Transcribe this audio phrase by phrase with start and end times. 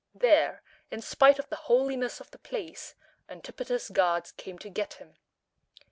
[0.15, 2.95] There, in spite of the holiness of the place,
[3.29, 5.13] Antipater's guards came to get him.